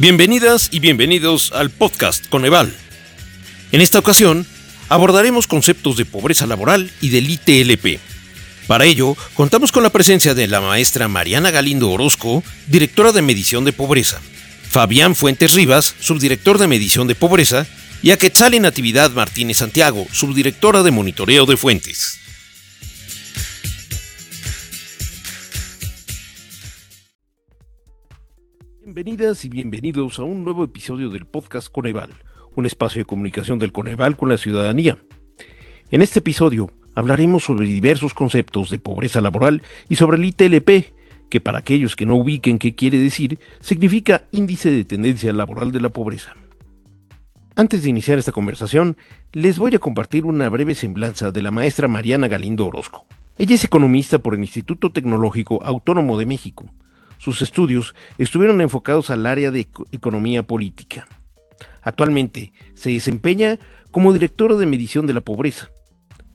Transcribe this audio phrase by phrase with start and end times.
[0.00, 2.74] Bienvenidas y bienvenidos al podcast Coneval.
[3.70, 4.46] En esta ocasión
[4.88, 8.00] abordaremos conceptos de pobreza laboral y del ITLP.
[8.66, 13.66] Para ello, contamos con la presencia de la maestra Mariana Galindo Orozco, directora de medición
[13.66, 14.22] de pobreza,
[14.70, 17.66] Fabián Fuentes Rivas, subdirector de medición de pobreza,
[18.02, 22.19] y a Quetzal Natividad Martínez Santiago, subdirectora de monitoreo de fuentes.
[29.02, 32.10] Bienvenidas y bienvenidos a un nuevo episodio del podcast Coneval,
[32.54, 34.98] un espacio de comunicación del Coneval con la ciudadanía.
[35.90, 40.92] En este episodio hablaremos sobre diversos conceptos de pobreza laboral y sobre el ITLP,
[41.30, 45.80] que para aquellos que no ubiquen qué quiere decir, significa Índice de Tendencia Laboral de
[45.80, 46.34] la Pobreza.
[47.56, 48.98] Antes de iniciar esta conversación,
[49.32, 53.06] les voy a compartir una breve semblanza de la maestra Mariana Galindo Orozco.
[53.38, 56.70] Ella es economista por el Instituto Tecnológico Autónomo de México.
[57.20, 61.06] Sus estudios estuvieron enfocados al área de economía política.
[61.82, 63.58] Actualmente se desempeña
[63.90, 65.68] como directora de medición de la pobreza.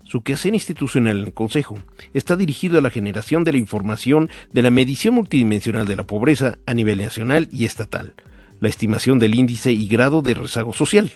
[0.04, 1.80] Su quehacer institucional en el Consejo
[2.14, 6.60] está dirigido a la generación de la información de la medición multidimensional de la pobreza
[6.68, 8.14] a nivel nacional y estatal,
[8.60, 11.12] la estimación del índice y grado de rezago social.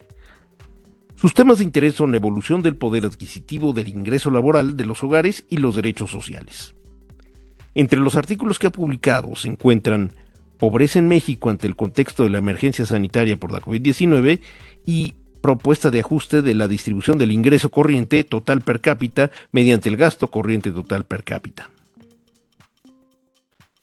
[1.14, 5.04] Sus temas de interés son la evolución del poder adquisitivo del ingreso laboral de los
[5.04, 6.73] hogares y los derechos sociales.
[7.75, 10.14] Entre los artículos que ha publicado se encuentran
[10.58, 14.42] Pobreza en México ante el contexto de la emergencia sanitaria por la COVID-19
[14.86, 19.95] y Propuesta de ajuste de la distribución del ingreso corriente total per cápita mediante el
[19.95, 21.70] gasto corriente total per cápita.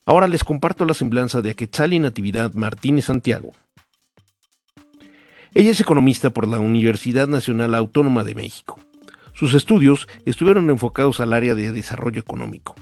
[0.05, 3.53] Ahora les comparto la semblanza de Aquetzali Natividad Martínez Santiago.
[5.55, 8.79] Ella es economista por la Universidad Nacional Autónoma de México.
[9.33, 12.75] Sus estudios estuvieron enfocados al área de desarrollo económico.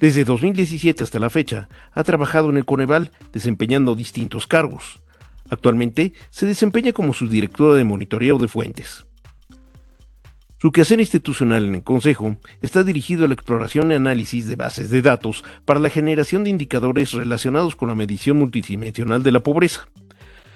[0.00, 4.98] Desde 2017 hasta la fecha, ha trabajado en el Coneval desempeñando distintos cargos.
[5.50, 9.04] Actualmente se desempeña como subdirectora de monitoreo de fuentes.
[10.56, 14.88] Su quehacer institucional en el Consejo está dirigido a la exploración y análisis de bases
[14.88, 19.86] de datos para la generación de indicadores relacionados con la medición multidimensional de la pobreza.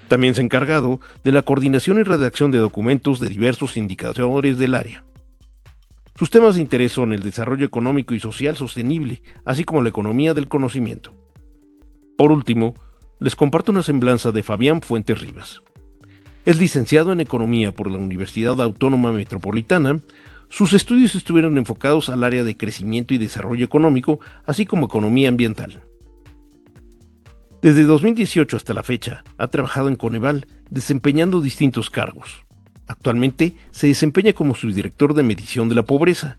[0.07, 4.73] También se ha encargado de la coordinación y redacción de documentos de diversos indicadores del
[4.73, 5.03] área.
[6.17, 10.33] Sus temas de interés son el desarrollo económico y social sostenible, así como la economía
[10.33, 11.13] del conocimiento.
[12.17, 12.75] Por último,
[13.19, 15.61] les comparto una semblanza de Fabián Fuentes Rivas.
[16.45, 19.99] Es licenciado en Economía por la Universidad Autónoma Metropolitana.
[20.47, 25.83] Sus estudios estuvieron enfocados al área de crecimiento y desarrollo económico, así como economía ambiental.
[27.61, 32.44] Desde 2018 hasta la fecha, ha trabajado en Coneval, desempeñando distintos cargos.
[32.87, 36.37] Actualmente se desempeña como subdirector de medición de la pobreza,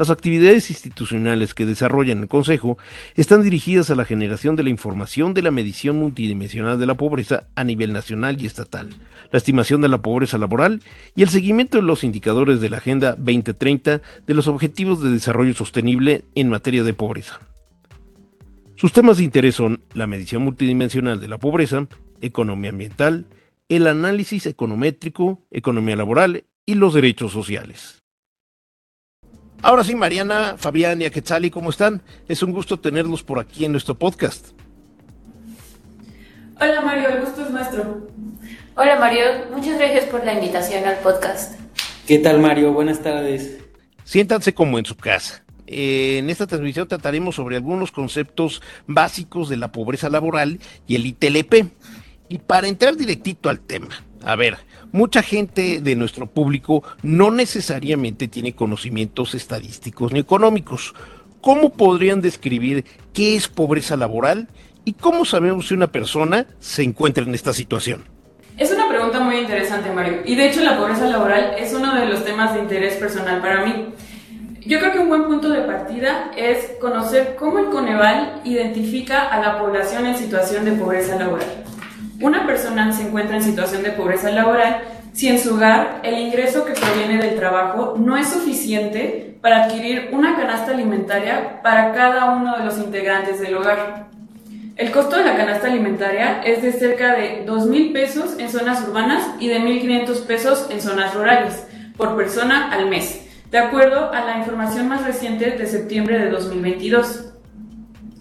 [0.00, 2.78] las actividades institucionales que desarrollan el Consejo
[3.16, 7.48] están dirigidas a la generación de la información de la medición multidimensional de la pobreza
[7.54, 8.88] a nivel nacional y estatal,
[9.30, 10.80] la estimación de la pobreza laboral
[11.14, 15.52] y el seguimiento de los indicadores de la Agenda 2030 de los Objetivos de Desarrollo
[15.52, 17.40] Sostenible en materia de pobreza.
[18.76, 21.86] Sus temas de interés son la medición multidimensional de la pobreza,
[22.22, 23.26] economía ambiental,
[23.70, 28.02] el análisis econométrico, economía laboral y los derechos sociales.
[29.62, 32.02] Ahora sí, Mariana, Fabián y Aquetzali, ¿cómo están?
[32.28, 34.48] Es un gusto tenerlos por aquí en nuestro podcast.
[36.60, 38.08] Hola Mario, el gusto es nuestro.
[38.74, 39.22] Hola Mario,
[39.54, 41.54] muchas gracias por la invitación al podcast.
[42.08, 42.72] ¿Qué tal Mario?
[42.72, 43.58] Buenas tardes.
[44.02, 45.44] Siéntanse como en su casa.
[45.68, 51.70] En esta transmisión trataremos sobre algunos conceptos básicos de la pobreza laboral y el ITLP.
[52.30, 53.88] Y para entrar directito al tema,
[54.24, 54.56] a ver,
[54.92, 60.94] mucha gente de nuestro público no necesariamente tiene conocimientos estadísticos ni económicos.
[61.40, 64.46] ¿Cómo podrían describir qué es pobreza laboral
[64.84, 68.04] y cómo sabemos si una persona se encuentra en esta situación?
[68.56, 70.20] Es una pregunta muy interesante, Mario.
[70.24, 73.66] Y de hecho la pobreza laboral es uno de los temas de interés personal para
[73.66, 73.86] mí.
[74.64, 79.40] Yo creo que un buen punto de partida es conocer cómo el Coneval identifica a
[79.40, 81.64] la población en situación de pobreza laboral.
[82.20, 84.82] Una persona se encuentra en situación de pobreza laboral
[85.14, 90.10] si en su hogar el ingreso que proviene del trabajo no es suficiente para adquirir
[90.12, 94.08] una canasta alimentaria para cada uno de los integrantes del hogar.
[94.76, 98.86] El costo de la canasta alimentaria es de cerca de 2 mil pesos en zonas
[98.86, 104.26] urbanas y de 1.500 pesos en zonas rurales por persona al mes, de acuerdo a
[104.26, 107.32] la información más reciente de septiembre de 2022.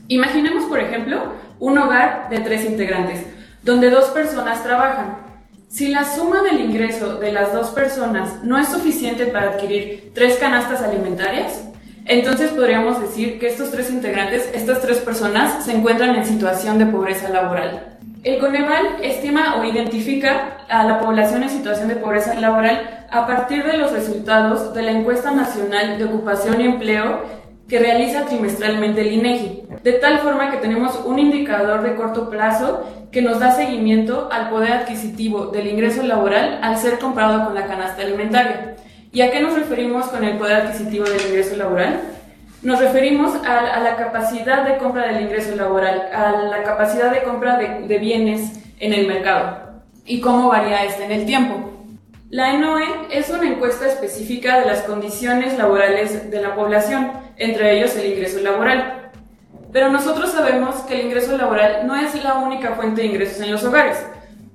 [0.07, 3.25] Imaginemos, por ejemplo, un hogar de tres integrantes
[3.63, 5.17] donde dos personas trabajan.
[5.67, 10.37] Si la suma del ingreso de las dos personas no es suficiente para adquirir tres
[10.37, 11.69] canastas alimentarias,
[12.09, 16.87] Entonces podríamos decir que estos tres integrantes, estas tres personas, se encuentran en situación de
[16.87, 17.99] pobreza laboral.
[18.23, 23.63] El Coneval estima o identifica a la población en situación de pobreza laboral a partir
[23.63, 27.21] de los resultados de la encuesta nacional de ocupación y empleo
[27.69, 32.83] que realiza trimestralmente el INEGI, de tal forma que tenemos un indicador de corto plazo
[33.11, 37.67] que nos da seguimiento al poder adquisitivo del ingreso laboral al ser comparado con la
[37.67, 38.75] canasta alimentaria.
[39.11, 42.01] ¿Y a qué nos referimos con el poder adquisitivo del ingreso laboral?
[42.63, 47.57] Nos referimos a, la capacidad de compra del ingreso laboral, a la capacidad de compra
[47.57, 49.69] de, de bienes en el mercado
[50.05, 51.68] y cómo varía este en el tiempo.
[52.31, 57.95] La ENOE es una encuesta específica de las condiciones laborales de la población, entre ellos
[57.95, 59.09] el ingreso laboral.
[59.73, 63.51] Pero nosotros sabemos que el ingreso laboral no es la única fuente de ingresos en
[63.51, 64.05] los hogares.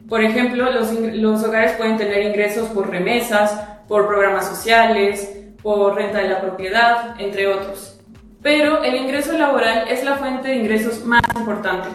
[0.09, 5.29] Por ejemplo, los, los hogares pueden tener ingresos por remesas, por programas sociales,
[5.61, 7.99] por renta de la propiedad, entre otros.
[8.41, 11.89] Pero el ingreso laboral es la fuente de ingresos más importante.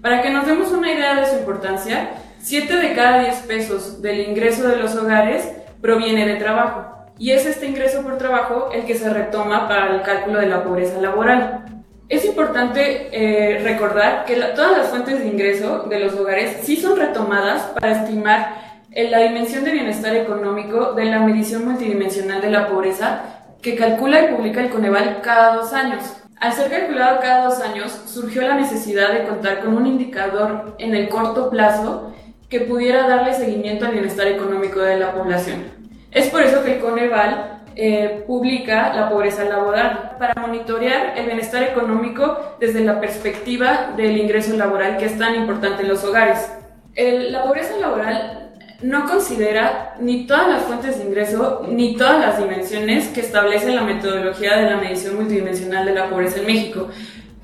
[0.00, 2.10] Para que nos demos una idea de su importancia,
[2.46, 5.50] 7 de cada 10 pesos del ingreso de los hogares
[5.80, 6.84] proviene de trabajo.
[7.18, 10.62] Y es este ingreso por trabajo el que se retoma para el cálculo de la
[10.62, 11.64] pobreza laboral.
[12.08, 16.96] Es importante eh, recordar que todas las fuentes de ingreso de los hogares sí son
[16.96, 18.54] retomadas para estimar
[18.94, 23.22] la dimensión de bienestar económico de la medición multidimensional de la pobreza
[23.60, 26.04] que calcula y publica el Coneval cada dos años.
[26.38, 30.94] Al ser calculado cada dos años, surgió la necesidad de contar con un indicador en
[30.94, 32.12] el corto plazo
[32.48, 35.64] que pudiera darle seguimiento al bienestar económico de la población.
[36.10, 41.62] Es por eso que el Coneval eh, publica la pobreza laboral para monitorear el bienestar
[41.62, 46.50] económico desde la perspectiva del ingreso laboral que es tan importante en los hogares.
[46.96, 48.46] la pobreza laboral
[48.82, 53.82] no considera ni todas las fuentes de ingreso ni todas las dimensiones que establece la
[53.82, 56.88] metodología de la medición multidimensional de la pobreza en México,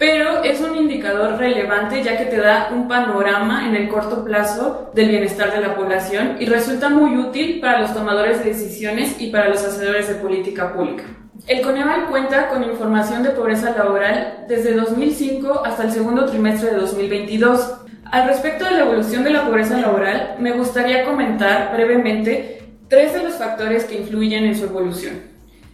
[0.02, 4.90] pero es un indicador relevante ya que te da un panorama en el corto plazo
[4.94, 9.30] del bienestar de la población y resulta muy útil para los tomadores de decisiones y
[9.30, 11.04] para los hacedores de política pública.
[11.46, 16.78] El Coneval cuenta con información de pobreza laboral desde 2005 hasta el segundo trimestre de
[16.78, 17.74] 2022
[18.10, 23.22] al respecto de la evolución de la pobreza laboral, me gustaría comentar brevemente tres de
[23.22, 25.20] los factores que influyen en su evolución.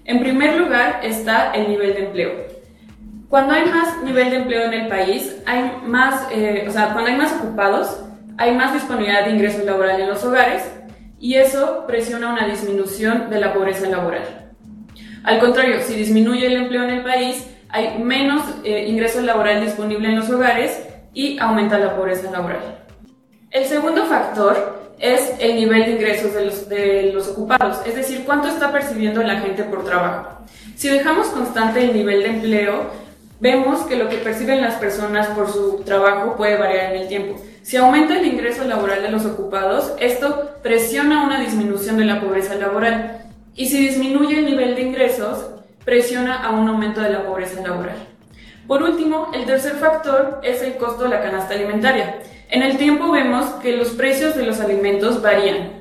[0.04, 2.57] En primer lugar está el nivel de empleo.
[3.28, 7.10] Cuando hay más nivel de empleo en el país, hay más, eh, o sea, cuando
[7.10, 8.00] hay más ocupados,
[8.38, 10.62] hay más disponibilidad de ingresos laborales en los hogares
[11.20, 14.52] y eso presiona una disminución de la pobreza laboral.
[15.24, 20.08] Al contrario, si disminuye el empleo en el país, hay menos eh, ingresos laborales disponibles
[20.08, 22.78] en los hogares y aumenta la pobreza laboral.
[23.50, 28.22] El segundo factor es el nivel de ingresos de los, de los ocupados, es decir,
[28.24, 30.46] cuánto está percibiendo la gente por trabajo.
[30.76, 33.07] Si dejamos constante el nivel de empleo,
[33.40, 37.40] vemos que lo que perciben las personas por su trabajo puede variar en el tiempo.
[37.62, 42.54] Si aumenta el ingreso laboral de los ocupados, esto presiona una disminución de la pobreza
[42.54, 43.22] laboral.
[43.54, 45.50] Y si disminuye el nivel de ingresos,
[45.84, 47.96] presiona a un aumento de la pobreza laboral.
[48.66, 52.20] Por último, el tercer factor es el costo de la canasta alimentaria.
[52.50, 55.77] En el tiempo vemos que los precios de los alimentos varían.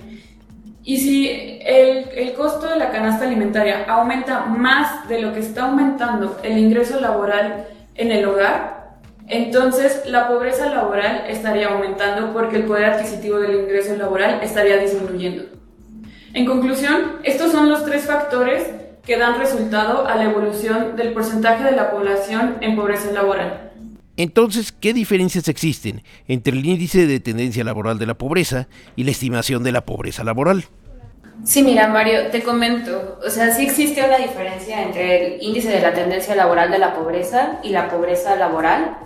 [0.88, 6.40] Y si el, costo de la canasta alimentaria aumenta más de lo que está aumentando
[6.44, 8.96] el ingreso laboral en el hogar,
[9.28, 15.44] entonces la pobreza laboral estaría aumentando porque el poder adquisitivo del ingreso laboral estaría disminuyendo.
[16.34, 18.72] En conclusión, estos son los tres factores
[19.06, 23.67] que dan resultado a la evolución del porcentaje de la población en pobreza laboral.
[24.18, 29.12] Entonces, ¿qué diferencias existen entre el índice de tendencia laboral de la pobreza y la
[29.12, 30.66] estimación de la pobreza laboral?
[31.44, 33.20] Sí, mira, Mario, te comento.
[33.24, 36.96] O sea, sí existe una diferencia entre el índice de la tendencia laboral de la
[36.96, 38.98] pobreza y la pobreza laboral.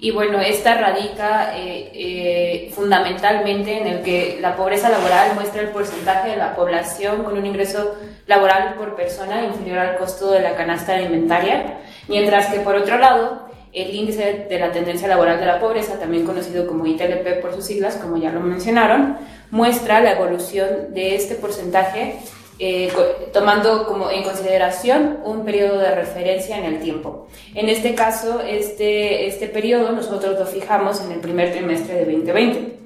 [0.00, 5.70] Y bueno, esta radica eh, eh, fundamentalmente en el que la pobreza laboral muestra el
[5.70, 7.96] porcentaje de la población con un ingreso
[8.26, 13.47] laboral por persona inferior al costo de la canasta alimentaria, mientras que por otro lado,
[13.72, 17.64] el índice de la tendencia laboral de la pobreza, también conocido como ITLP por sus
[17.64, 19.16] siglas, como ya lo mencionaron,
[19.50, 22.16] muestra la evolución de este porcentaje
[22.60, 22.90] eh,
[23.32, 27.28] tomando como en consideración un periodo de referencia en el tiempo.
[27.54, 32.78] En este caso, este, este periodo nosotros lo fijamos en el primer trimestre de 2020.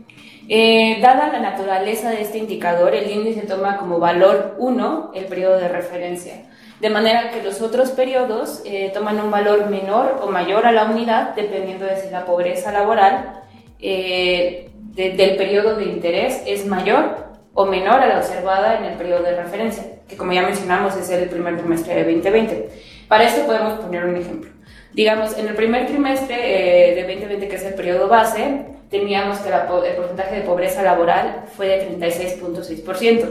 [0.48, 5.56] Eh, dada la naturaleza de este indicador, el índice toma como valor 1 el periodo
[5.56, 6.34] de referencia,
[6.82, 10.86] de manera que los otros periodos eh, toman un valor menor o mayor a la
[10.86, 13.40] unidad dependiendo de si la pobreza laboral
[13.78, 19.36] del periodo de interés es mayor o menor a la observada en el periodo de
[19.36, 22.68] referencia, que como ya mencionamos es el primer trimestre de 2020.
[23.06, 24.50] Para esto podemos poner un ejemplo.
[24.92, 29.49] Digamos, en el primer trimestre eh, de 2020, que es el periodo base, teníamos que
[29.49, 33.25] el porcentaje de pobreza laboral fue de 36.6%,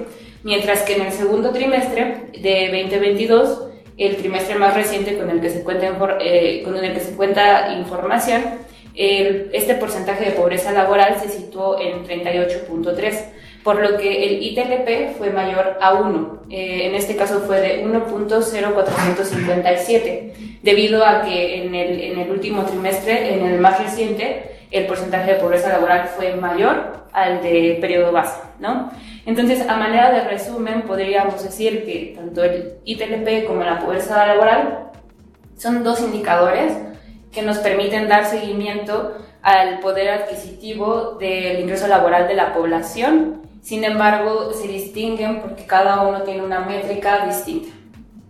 [0.43, 5.49] mientras que en el segundo trimestre de 2022, el trimestre más reciente con el que
[5.49, 6.83] se cuenta, eh, con el
[7.77, 8.41] información,
[8.93, 13.31] este porcentaje de pobreza laboral se situó en 38.3
[13.63, 16.41] por lo que el ITLP fue mayor a 1.
[16.49, 22.65] Eh, en este caso fue de 1.0457, debido a que en el, en el último
[22.65, 28.11] trimestre, en el más reciente, el porcentaje de pobreza laboral fue mayor al de periodo
[28.11, 28.91] base, ¿no?
[29.25, 34.89] Entonces, a manera de resumen, podríamos decir que tanto el ITLP como la pobreza laboral
[35.57, 36.73] son dos indicadores
[37.31, 43.83] que nos permiten dar seguimiento al poder adquisitivo del ingreso laboral de la población sin
[43.83, 47.69] embargo, se distinguen porque cada uno tiene una métrica distinta.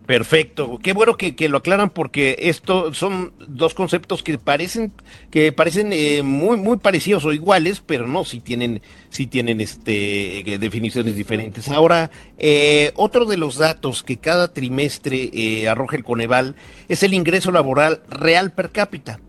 [0.06, 4.92] Perfecto, qué bueno que, lo aclaran porque esto son dos conceptos que parecen
[5.30, 10.40] que parecen eh, muy muy parecidos o iguales, pero no, si tienen si tienen este
[10.40, 11.70] eh, definiciones diferentes.
[11.70, 16.56] Ahora, eh, otro de los datos que cada trimestre arroja el Coneval
[16.90, 19.20] es el ingreso laboral real per cápita.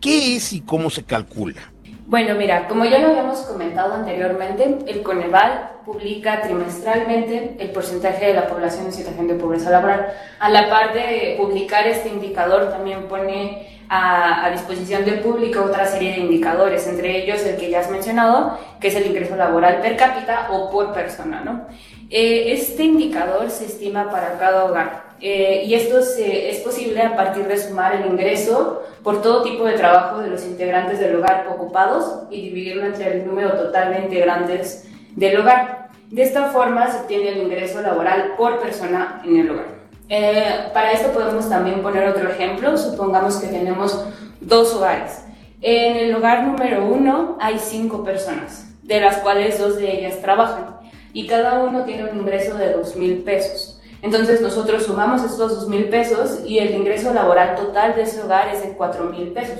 [0.00, 1.69] ¿Qué es y cómo se calcula?
[2.10, 8.34] Bueno, mira, como ya lo habíamos comentado anteriormente, el Coneval publica trimestralmente el porcentaje de
[8.34, 10.12] la población en situación de pobreza laboral.
[10.40, 16.10] A la par de publicar este indicador, también pone a, disposición del público otra serie
[16.14, 19.96] de indicadores, entre ellos el que ya has mencionado, que es el ingreso laboral per
[19.96, 21.66] cápita o por persona, ¿no?
[22.12, 27.46] Eh, este indicador se estima para cada hogar eh, y esto es posible a partir
[27.46, 32.24] de sumar el ingreso por todo tipo de trabajo de los integrantes del hogar ocupados
[32.28, 35.90] y dividirlo entre el número total de integrantes del hogar.
[36.10, 39.66] De esta forma se obtiene el ingreso laboral por persona en el hogar.
[40.08, 42.76] Eh, para esto podemos también poner otro ejemplo.
[42.76, 44.04] Supongamos que tenemos
[44.40, 45.22] dos hogares.
[45.60, 50.79] En el hogar número uno hay cinco personas, de las cuales dos de ellas trabajan
[51.12, 53.80] y cada uno tiene un ingreso de dos mil pesos.
[54.02, 58.48] Entonces nosotros sumamos estos dos mil pesos y el ingreso laboral total de ese hogar
[58.48, 59.58] es de cuatro mil pesos.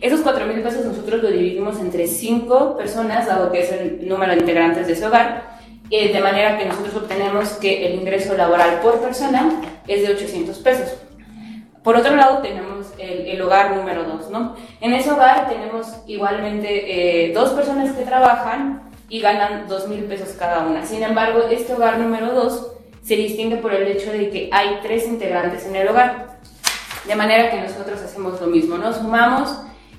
[0.00, 4.32] Esos cuatro mil pesos nosotros lo dividimos entre cinco personas, dado que es el número
[4.32, 5.58] de integrantes de ese hogar,
[5.90, 10.58] eh, de manera que nosotros obtenemos que el ingreso laboral por persona es de 800
[10.60, 10.94] pesos.
[11.82, 14.54] Por otro lado, tenemos el, hogar número dos, ¿no?
[14.80, 20.30] En ese hogar tenemos igualmente eh, dos personas que trabajan y ganan 2 mil pesos
[20.38, 20.86] cada una.
[20.86, 22.66] Sin embargo, este hogar número 2
[23.04, 26.38] se distingue por el hecho de que hay tres integrantes en el hogar.
[27.06, 28.94] De manera que nosotros hacemos lo mismo, ¿no?
[28.94, 29.54] Sumamos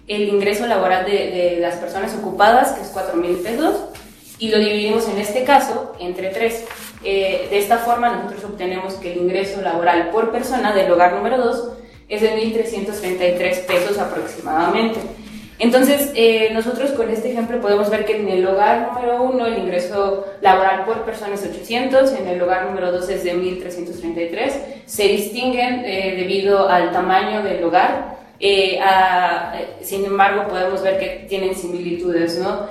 [0.07, 3.81] el ingreso laboral de, las personas ocupadas, que es 4 mil pesos,
[4.39, 6.65] y lo dividimos en este caso entre tres.
[7.03, 11.37] Eh, de esta forma nosotros obtenemos que el ingreso laboral por persona del hogar número
[11.37, 11.69] 2
[12.09, 14.99] es de 1.333 pesos aproximadamente.
[15.63, 19.59] Entonces, eh, nosotros con este ejemplo podemos ver que en el hogar número uno el
[19.59, 24.59] ingreso laboral por persona es 800, en el hogar número dos es de 1333.
[24.85, 28.17] Se distinguen eh, debido al tamaño del hogar.
[28.41, 28.77] Eh,
[29.81, 32.67] sin embargo, podemos ver que tienen similitudes, ¿no?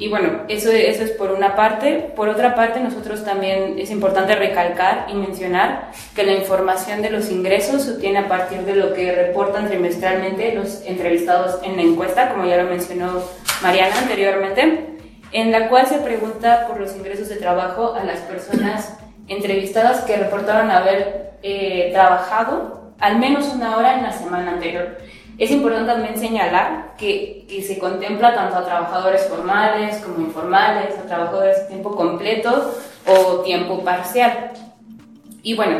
[0.00, 2.12] Y bueno, eso, es por una parte.
[2.14, 7.30] Por otra parte, nosotros también es importante recalcar y mencionar que la información de los
[7.30, 12.28] ingresos se obtiene a partir de lo que reportan trimestralmente los entrevistados en la encuesta,
[12.28, 13.24] como ya lo mencionó
[13.60, 14.86] Mariana anteriormente,
[15.32, 20.16] en la cual se pregunta por los ingresos de trabajo a las personas entrevistadas que
[20.16, 24.96] reportaron haber eh, trabajado al menos una hora en la semana anterior.
[25.38, 31.06] Es importante también señalar que, que, se contempla tanto a trabajadores formales como informales, a
[31.06, 32.74] trabajadores de tiempo completo
[33.06, 34.50] o tiempo parcial.
[35.44, 35.78] Y bueno,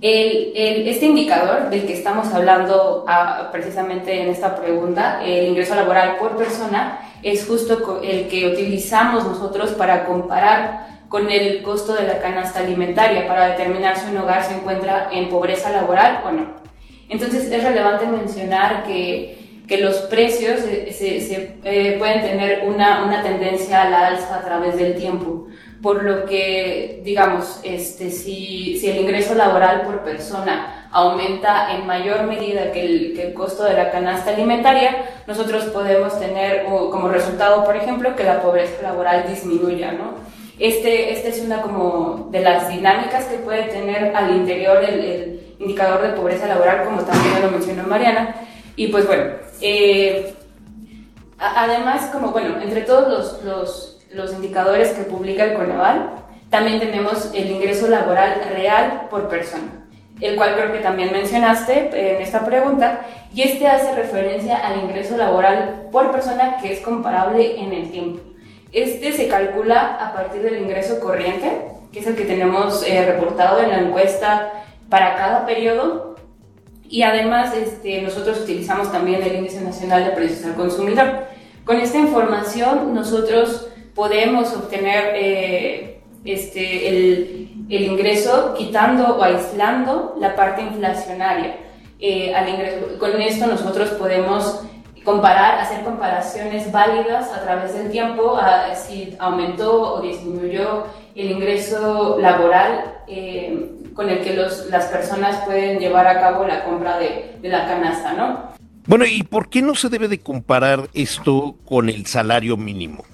[0.00, 5.74] el, el, este indicador del que estamos hablando ah, precisamente en esta pregunta, el ingreso
[5.74, 12.06] laboral por persona, es justo el que utilizamos nosotros para comparar con el costo de
[12.06, 16.63] la canasta alimentaria para determinar si un hogar se encuentra en pobreza laboral o no.
[17.08, 23.22] Entonces es relevante mencionar que, que los precios se, se, eh, pueden tener una, una,
[23.22, 25.46] tendencia a la alza a través del tiempo,
[25.82, 32.24] por lo que, digamos, este, si, si el ingreso laboral por persona aumenta en mayor
[32.24, 37.64] medida que el, que el, costo de la canasta alimentaria, nosotros podemos tener como resultado,
[37.64, 40.14] por ejemplo, que la pobreza laboral disminuya, ¿no?
[40.58, 46.02] Este, esta es una como de las dinámicas que puede tener al interior el indicador
[46.02, 48.34] de pobreza laboral, como también lo mencionó Mariana.
[48.76, 49.24] Y pues bueno,
[49.60, 50.34] eh,
[51.38, 56.10] además, como bueno, entre todos los, los, indicadores que publica el Coneval,
[56.50, 59.86] también tenemos el ingreso laboral real por persona.
[60.20, 63.00] el cual creo que también mencionaste en esta pregunta,
[63.34, 68.20] y este hace referencia al ingreso laboral por persona que es comparable en el tiempo.
[68.72, 73.60] Este se calcula a partir del ingreso corriente, que es el que tenemos eh, reportado
[73.60, 74.63] en la encuesta
[74.94, 76.14] para cada periodo,
[76.88, 81.24] y además este, nosotros utilizamos también el Índice Nacional de Precios al Consumidor.
[81.64, 90.36] Con esta información nosotros podemos obtener eh, este, el, el, ingreso quitando o aislando la
[90.36, 91.56] parte inflacionaria.
[91.98, 92.96] Eh, al ingreso.
[93.00, 94.62] Con esto nosotros podemos
[95.04, 100.84] comparar, hacer comparaciones válidas a través del tiempo, a, si aumentó o disminuyó
[101.16, 106.64] el ingreso laboral eh, con el que los, las personas pueden llevar a cabo la
[106.64, 108.54] compra de, de la canasta, ¿no?
[108.86, 113.04] Bueno, ¿y por qué no se debe de comparar esto con el salario mínimo?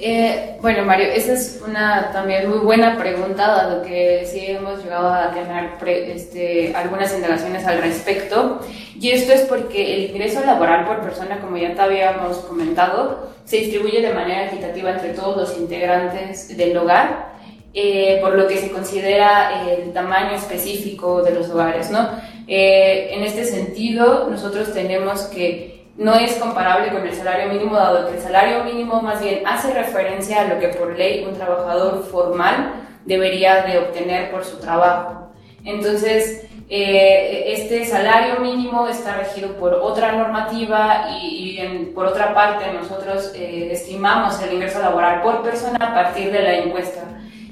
[0.00, 5.12] Eh, bueno, Mario, esa es una también muy buena pregunta, dado que sí hemos llegado
[5.12, 5.70] a tener
[6.08, 8.60] este, algunas indagaciones al respecto.
[9.00, 13.56] Y esto es porque el ingreso laboral por persona, como ya te habíamos comentado, se
[13.56, 17.32] distribuye de manera equitativa entre todos los integrantes del hogar,
[17.74, 22.08] eh, por lo que se considera el tamaño específico de los hogares, ¿no?
[22.46, 28.08] Eh, en este sentido, nosotros tenemos que no es comparable con el salario mínimo, dado
[28.08, 32.04] que el salario mínimo más bien hace referencia a lo que por ley un trabajador
[32.04, 35.32] formal debería de obtener por su trabajo.
[35.64, 41.58] Entonces, eh, este salario mínimo está regido por otra normativa y,
[41.94, 46.54] por otra parte nosotros eh, estimamos el ingreso laboral por persona a partir de la
[46.54, 47.02] encuesta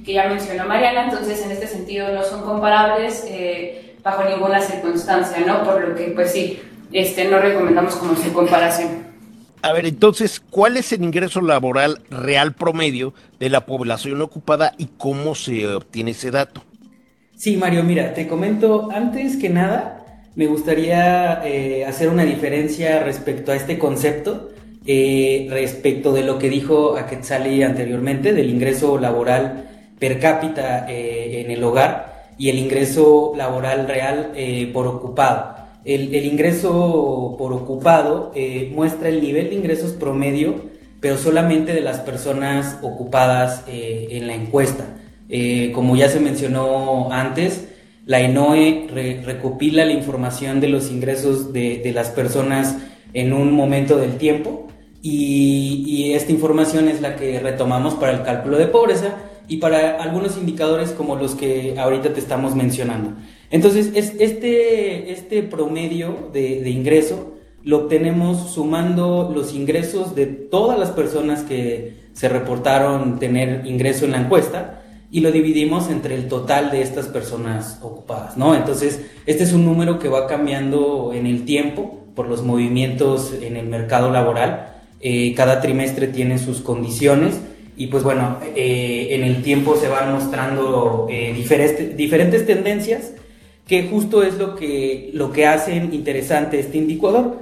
[0.06, 5.44] que ya mencionó Mariana, entonces en este sentido no son comparables eh, bajo ninguna circunstancia,
[5.44, 5.64] ¿no?
[5.64, 6.60] Por lo que, pues sí,
[6.92, 9.04] este, no recomendamos como su comparación.
[9.62, 14.86] A ver, entonces, ¿cuál es el ingreso laboral real promedio de la población ocupada y
[14.96, 16.62] cómo se obtiene ese dato?
[17.34, 23.50] Sí, Mario, mira, te comento, antes que nada, me gustaría eh, hacer una diferencia respecto
[23.50, 24.50] a este concepto,
[24.86, 31.50] eh, respecto de lo que dijo Aquetzali anteriormente, del ingreso laboral per cápita eh, en
[31.50, 34.32] el hogar y el ingreso laboral real
[34.72, 35.56] por ocupado.
[35.87, 40.56] El, ingreso por ocupado eh, muestra el nivel de ingresos promedio,
[41.00, 44.85] pero solamente de las personas ocupadas eh, en la encuesta.
[45.28, 47.68] Eh, como ya se mencionó antes,
[48.04, 48.88] la ENOE
[49.24, 52.78] recopila la información de los ingresos de, las personas
[53.12, 54.66] en un momento del tiempo
[55.02, 59.14] y, y, esta información es la que retomamos para el cálculo de pobreza
[59.48, 63.12] y para algunos indicadores como los que ahorita te estamos mencionando.
[63.50, 70.90] Entonces, es, este, este promedio de, ingreso lo obtenemos sumando los ingresos de todas las
[70.90, 76.70] personas que se reportaron tener ingreso en la encuesta y lo dividimos entre el total
[76.70, 78.54] de estas personas ocupadas, ¿no?
[78.54, 83.56] Entonces, este es un número que va cambiando en el tiempo por los movimientos en
[83.56, 84.74] el mercado laboral.
[85.00, 87.40] Eh, cada trimestre tiene sus condiciones
[87.76, 93.12] y pues bueno, eh, en el tiempo se van mostrando eh, diferentes, diferentes tendencias
[93.66, 97.38] que justo es lo que, lo que hacen interesante este indicador.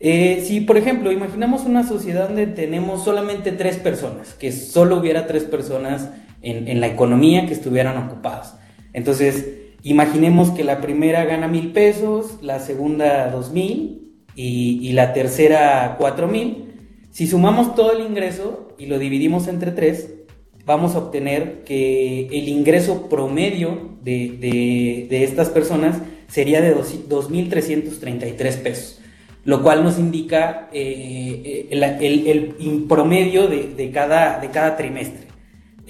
[0.00, 5.26] Eh, si, por ejemplo, imaginamos una sociedad donde tenemos solamente tres personas, que solo hubiera
[5.26, 6.10] tres personas
[6.42, 8.56] en, la economía que estuvieran ocupadas.
[8.92, 9.46] Entonces,
[9.82, 15.96] imaginemos que la primera gana mil pesos, la segunda dos mil y, y la tercera
[15.98, 16.67] cuatro mil.
[17.10, 20.10] Si sumamos todo el ingreso y lo dividimos entre tres,
[20.64, 25.96] vamos a obtener que el ingreso promedio de, estas personas
[26.28, 29.00] sería de 2.333 pesos,
[29.44, 35.28] lo cual nos indica eh, el, promedio de, cada, de cada trimestre.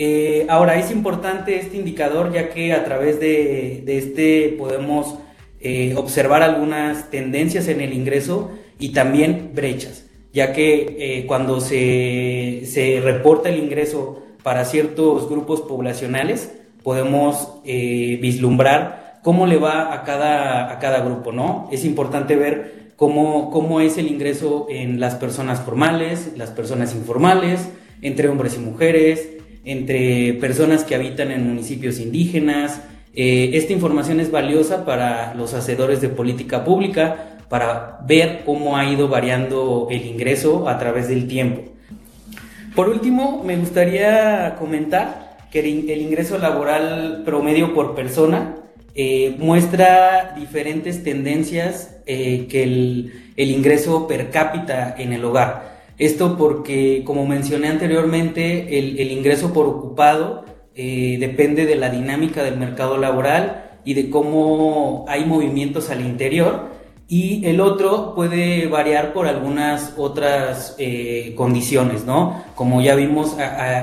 [0.01, 5.19] Eh, ahora, es importante este indicador ya que a través de, este podemos
[5.61, 13.01] eh, observar algunas tendencias en el ingreso y también brechas, ya que cuando se, se
[13.01, 20.73] reporta el ingreso para ciertos grupos poblacionales, podemos eh, vislumbrar cómo le va a cada,
[20.73, 21.69] a cada grupo, ¿no?
[21.71, 27.69] Es importante ver cómo, cómo es el ingreso en las personas formales, las personas informales,
[28.01, 29.29] entre hombres y mujeres,
[29.65, 32.81] entre personas que habitan en municipios indígenas.
[33.15, 38.85] Eh, esta información es valiosa para los hacedores de política pública, para ver cómo ha
[38.91, 41.63] ido variando el ingreso a través del tiempo.
[42.75, 48.57] Por último, me gustaría comentar que el ingreso laboral promedio por persona
[49.01, 55.79] eh, muestra diferentes tendencias eh, que el, ingreso per cápita en el hogar.
[55.99, 62.57] Esto porque, como mencioné anteriormente, el, ingreso por ocupado eh, depende de la dinámica del
[62.57, 66.78] mercado laboral y de cómo hay movimientos al interior
[67.11, 72.45] y el otro puede variar por algunas otras eh, condiciones, ¿no?
[72.55, 73.35] Como ya vimos,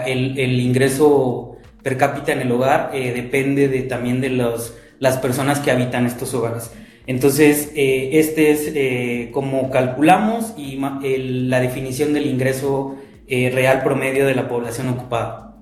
[0.06, 5.60] el, ingreso per cápita en el hogar eh, depende de, también de los, las personas
[5.60, 6.70] que habitan estos hogares.
[7.08, 12.96] Entonces, eh, este es como calculamos y la definición del ingreso
[13.28, 15.55] real promedio de la población ocupada.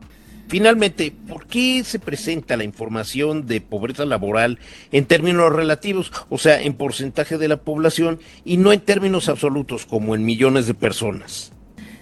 [0.48, 4.60] Finalmente, ¿por qué se presenta la información de pobreza laboral
[4.92, 9.86] en términos relativos, o sea, en porcentaje de la población, y no en términos absolutos,
[9.86, 11.52] como en millones de personas?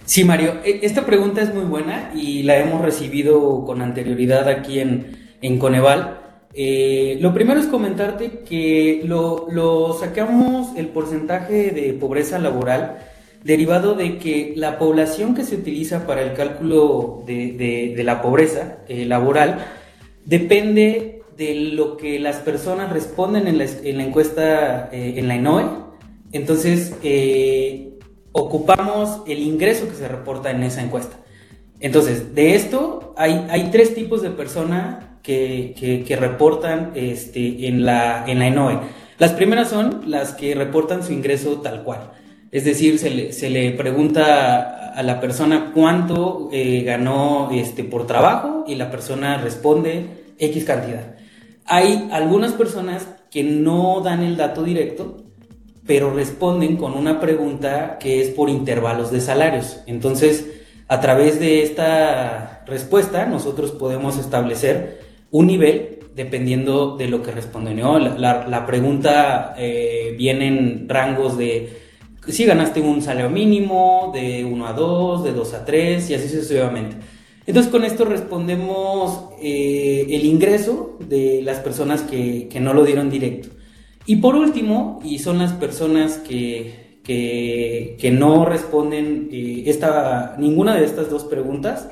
[0.04, 4.80] Sí, Mario, e, esta pregunta es muy buena y la hemos recibido con anterioridad aquí
[4.80, 6.18] en, en Coneval.
[6.54, 12.98] Eh, lo primero es comentarte que lo, lo sacamos el porcentaje de pobreza laboral
[13.44, 19.04] derivado de que la población que se utiliza para el cálculo de, la pobreza eh,
[19.04, 19.64] laboral
[20.24, 25.64] depende de lo que las personas responden en la, encuesta eh, en la ENOE.
[26.32, 27.98] Entonces, eh,
[28.32, 31.16] ocupamos el ingreso que se reporta en esa encuesta.
[31.80, 35.74] Entonces, de esto hay, tres tipos de personas que,
[36.06, 38.78] que, reportan este, en, la, en la ENOE.
[39.18, 42.12] Las primeras son las que reportan su ingreso tal cual.
[42.52, 48.74] Es decir, se le, pregunta a la persona cuánto eh, ganó este, por trabajo y
[48.74, 51.14] la persona responde X cantidad.
[51.64, 55.24] Hay algunas personas que no dan el dato directo,
[55.86, 59.80] pero responden con una pregunta que es por intervalos de salarios.
[59.86, 60.46] Entonces,
[60.88, 67.80] a través de esta respuesta, nosotros podemos establecer un nivel dependiendo de lo que responden.
[68.20, 71.80] La, pregunta eh, viene en rangos de
[72.28, 76.28] si ganaste un salario mínimo, de 1 a 2, de 2 a 3 y así
[76.28, 76.96] sucesivamente.
[77.46, 83.48] Entonces con esto respondemos eh, el ingreso de las personas que, no lo dieron directo.
[84.06, 90.84] Y por último, y son las personas que, que, no responden eh, esta, ninguna de
[90.84, 91.88] estas dos preguntas,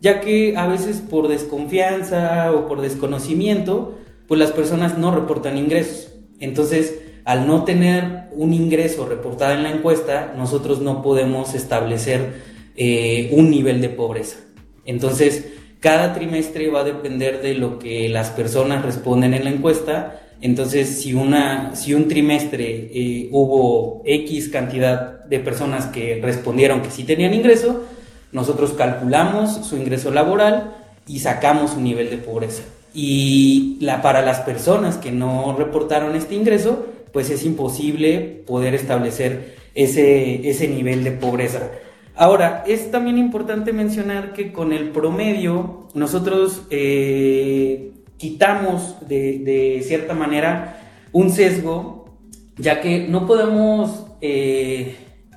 [0.00, 6.12] ya que a veces por desconfianza o por desconocimiento, pues las personas no reportan ingresos.
[6.38, 12.42] Entonces, al no tener un ingreso reportado en la encuesta, nosotros no podemos establecer
[12.76, 14.36] eh, un nivel de pobreza.
[14.84, 15.46] Entonces,
[15.80, 20.20] cada trimestre va a depender de lo que las personas responden en la encuesta.
[20.40, 26.90] Entonces, si, una, si un trimestre eh, hubo X cantidad de personas que respondieron que
[26.90, 27.84] sí tenían ingreso,
[28.32, 30.74] nosotros calculamos su ingreso laboral
[31.06, 32.64] y sacamos su nivel de pobreza.
[32.92, 39.54] Y la, para las personas que no reportaron este ingreso, pues es imposible poder establecer
[39.74, 41.70] ese, ese nivel de pobreza.
[42.16, 50.80] Ahora, es también importante mencionar que con el promedio nosotros eh, quitamos de, cierta manera
[51.12, 52.16] un sesgo,
[52.56, 54.96] ya que no podemos eh,